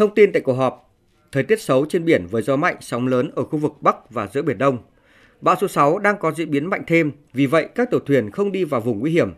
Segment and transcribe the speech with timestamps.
[0.00, 0.94] Thông tin tại cuộc họp,
[1.32, 4.26] thời tiết xấu trên biển với gió mạnh, sóng lớn ở khu vực Bắc và
[4.26, 4.78] giữa Biển Đông.
[5.40, 8.52] Bão số 6 đang có diễn biến mạnh thêm, vì vậy các tàu thuyền không
[8.52, 9.34] đi vào vùng nguy hiểm,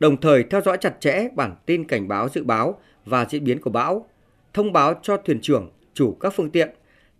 [0.00, 3.60] đồng thời theo dõi chặt chẽ bản tin cảnh báo dự báo và diễn biến
[3.60, 4.06] của bão,
[4.52, 6.70] thông báo cho thuyền trưởng, chủ các phương tiện,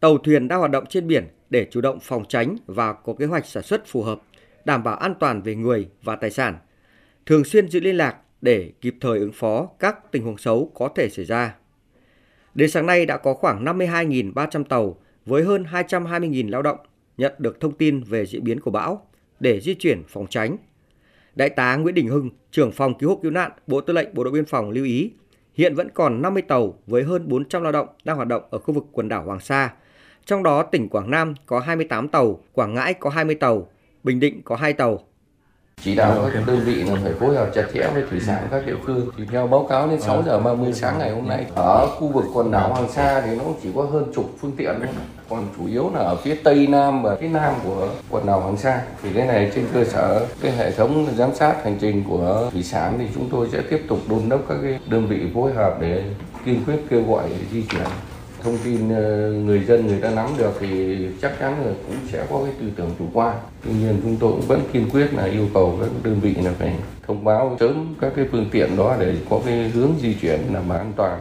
[0.01, 3.27] tàu thuyền đang hoạt động trên biển để chủ động phòng tránh và có kế
[3.27, 4.23] hoạch sản xuất phù hợp,
[4.65, 6.59] đảm bảo an toàn về người và tài sản.
[7.27, 10.89] Thường xuyên giữ liên lạc để kịp thời ứng phó các tình huống xấu có
[10.97, 11.55] thể xảy ra.
[12.55, 16.79] Đến sáng nay đã có khoảng 52.300 tàu với hơn 220.000 lao động
[17.17, 19.07] nhận được thông tin về diễn biến của bão
[19.41, 20.57] để di chuyển phòng tránh.
[21.35, 24.25] Đại tá Nguyễn Đình Hưng, trưởng phòng cứu hộ cứu nạn, Bộ Tư lệnh Bộ
[24.25, 25.11] đội Biên phòng lưu ý,
[25.55, 28.75] hiện vẫn còn 50 tàu với hơn 400 lao động đang hoạt động ở khu
[28.75, 29.73] vực quần đảo Hoàng Sa.
[30.25, 33.69] Trong đó tỉnh Quảng Nam có 28 tàu, Quảng Ngãi có 20 tàu,
[34.05, 35.07] Bình Định có 2 tàu,
[35.83, 38.67] chỉ đạo các đơn vị là phải phối hợp chặt chẽ với thủy sản các
[38.67, 39.11] địa phương.
[39.19, 42.25] Thì theo báo cáo đến 6 giờ 30 sáng ngày hôm nay ở khu vực
[42.35, 44.89] quần đảo Hoàng Sa thì nó chỉ có hơn chục phương tiện thôi.
[45.29, 48.57] Còn chủ yếu là ở phía tây nam và phía nam của quần đảo Hoàng
[48.57, 48.83] Sa.
[49.03, 52.63] Thì cái này trên cơ sở cái hệ thống giám sát hành trình của thủy
[52.63, 55.77] sản thì chúng tôi sẽ tiếp tục đôn đốc các cái đơn vị phối hợp
[55.81, 56.05] để
[56.45, 57.87] kiên quyết kêu gọi di chuyển
[58.45, 62.27] thông tin ờ, người dân người ta nắm được thì chắc chắn là cũng sẽ
[62.31, 63.37] có cái tư tưởng chủ quan.
[63.65, 66.53] Tuy nhiên chúng tôi cũng vẫn kiên quyết là yêu cầu các đơn vị là
[66.59, 66.75] phải
[67.07, 70.69] thông báo sớm các cái phương tiện đó để có cái hướng di chuyển đảm
[70.69, 71.21] bảo an toàn.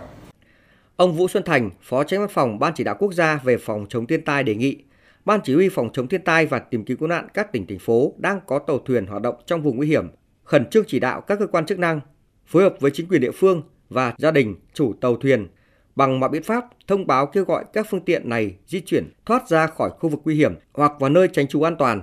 [0.95, 3.85] Ông Vũ Xuân Thành, Phó Tránh Văn phòng Ban Chỉ đạo Quốc gia về phòng
[3.89, 4.77] chống thiên tai đề nghị
[5.25, 7.79] Ban Chỉ huy phòng chống thiên tai và tìm kiếm cứu nạn các tỉnh thành
[7.79, 10.07] phố đang có tàu thuyền hoạt động trong vùng nguy hiểm,
[10.43, 11.99] khẩn trương chỉ đạo các cơ quan chức năng
[12.45, 15.47] phối hợp với chính quyền địa phương và gia đình chủ tàu thuyền
[15.95, 19.49] bằng mọi biện pháp thông báo kêu gọi các phương tiện này di chuyển thoát
[19.49, 22.01] ra khỏi khu vực nguy hiểm hoặc vào nơi tránh trú an toàn.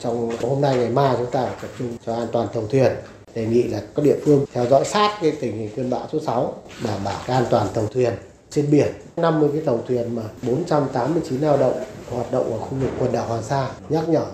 [0.00, 2.92] Trong hôm nay ngày mai chúng ta phải tập trung cho an toàn tàu thuyền.
[3.34, 6.18] Đề nghị là các địa phương theo dõi sát cái tình hình cơn bão số
[6.20, 8.12] 6, đảm bảo cái an toàn tàu thuyền
[8.50, 8.92] trên biển.
[9.16, 11.80] 50 cái tàu thuyền mà 489 lao động
[12.10, 14.24] hoạt động ở khu vực quần đảo Hoàng Sa nhắc nhở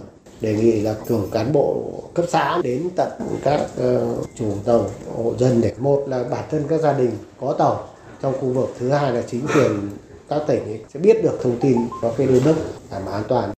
[0.41, 3.13] đề nghị là cử cán bộ cấp xã đến tận
[3.43, 7.53] các uh, chủ tàu hộ dân để một là bản thân các gia đình có
[7.53, 7.89] tàu
[8.23, 9.91] trong khu vực thứ hai là chính quyền
[10.29, 12.57] các tỉnh sẽ biết được thông tin có cái đôn đốc
[12.91, 13.56] đảm bảo an toàn.